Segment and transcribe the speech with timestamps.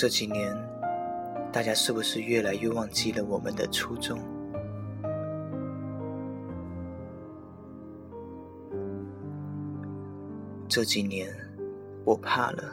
[0.00, 0.56] 这几年，
[1.52, 4.18] 大家是不是越来越忘记了我们的初衷？
[10.66, 11.28] 这几年，
[12.06, 12.72] 我怕了，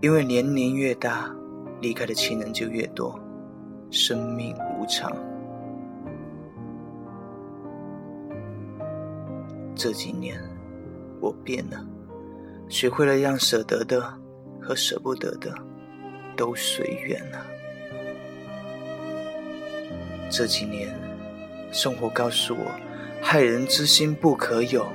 [0.00, 1.32] 因为年龄越大，
[1.80, 3.16] 离开的亲人就越多，
[3.92, 5.16] 生命无常。
[9.76, 10.36] 这几年，
[11.20, 11.86] 我变了，
[12.68, 14.02] 学会了让舍得的
[14.60, 15.54] 和舍不得的
[16.40, 17.46] 都随缘了。
[20.30, 20.88] 这几年，
[21.70, 22.64] 生活告诉我，
[23.20, 24.90] 害人之心不可有，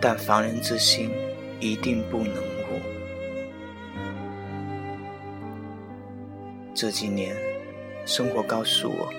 [0.00, 1.10] 但防人之心。
[1.58, 2.80] 一定不能无。
[6.74, 7.36] 这几年，
[8.06, 9.12] 生活告诉我，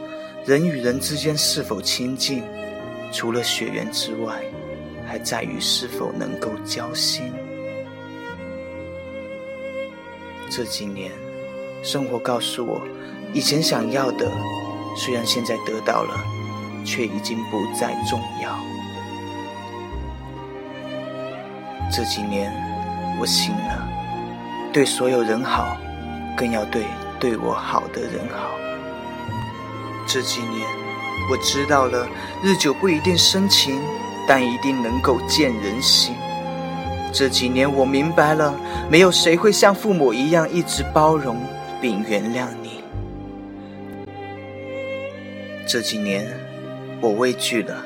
[0.43, 2.41] 人与人之间是否亲近，
[3.11, 4.41] 除了血缘之外，
[5.05, 7.31] 还在于是否能够交心。
[10.49, 11.11] 这几年，
[11.83, 12.79] 生活告诉我，
[13.33, 14.31] 以前想要的，
[14.95, 16.13] 虽然现在得到了，
[16.85, 18.55] 却已经不再重要。
[21.91, 22.53] 这几年，
[23.19, 23.87] 我醒了，
[24.71, 25.75] 对所有人好，
[26.37, 26.83] 更要对
[27.19, 28.51] 对我好的人好。
[30.07, 30.67] 这几年，
[31.31, 32.07] 我知道了，
[32.43, 33.81] 日久不一定生情，
[34.27, 36.13] 但一定能够见人心。
[37.11, 38.53] 这几年，我明白了，
[38.87, 41.35] 没有谁会像父母一样一直包容
[41.81, 42.83] 并原谅你。
[45.67, 46.27] 这几年，
[47.01, 47.83] 我畏惧了，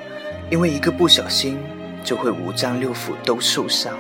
[0.52, 1.58] 因为一个不小心。
[2.04, 3.98] 就会五脏六腑都受伤，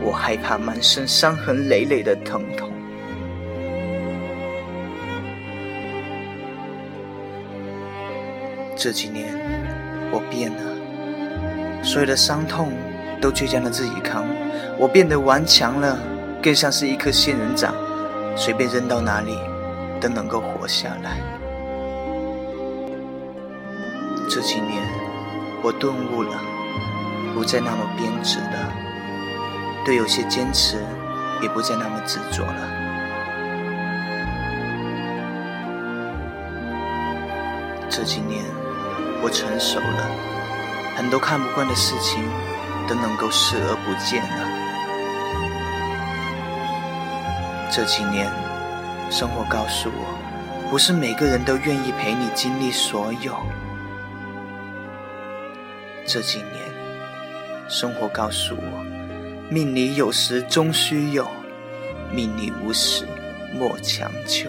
[0.00, 2.70] 我害怕满身伤痕累累的疼痛。
[8.76, 9.36] 这几年
[10.12, 12.70] 我变了，所有的伤痛
[13.20, 14.24] 都倔强的自己扛，
[14.78, 15.98] 我变得顽强了，
[16.40, 17.74] 更像是一颗仙人掌，
[18.36, 19.36] 随便扔到哪里
[20.00, 21.18] 都能够活下来。
[24.28, 24.86] 这几年
[25.62, 26.30] 我顿悟了。
[27.34, 28.72] 不再那么偏执了，
[29.84, 30.78] 对有些坚持
[31.42, 32.66] 也不再那么执着了。
[37.90, 38.42] 这几年
[39.22, 40.10] 我成熟了，
[40.96, 42.24] 很多看不惯的事情
[42.88, 44.65] 都能够视而不见了。
[47.76, 48.32] 这几年
[49.10, 53.36] 生活告诉我，不是每个人都愿意陪你经历所有。
[56.06, 56.54] 这几年。
[57.68, 58.82] 生活告诉我，
[59.50, 61.28] 命里有时终须有，
[62.10, 63.06] 命里无时
[63.52, 64.48] 莫强求。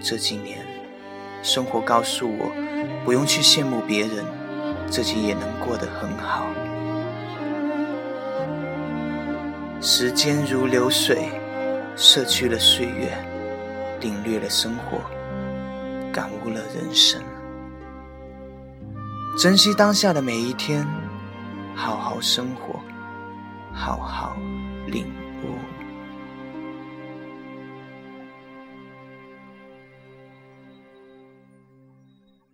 [0.00, 0.64] 这几年，
[1.42, 2.52] 生活告诉我，
[3.04, 4.24] 不用去羡慕别人，
[4.88, 6.46] 自己也能过得很好。
[9.82, 11.30] 时间如流水，
[11.96, 13.16] 逝去了岁月，
[13.98, 15.00] 领略了生活，
[16.12, 17.18] 感悟了人生。
[19.38, 20.86] 珍惜当下的每一天，
[21.74, 22.78] 好好生活，
[23.72, 24.36] 好好
[24.86, 25.19] 领。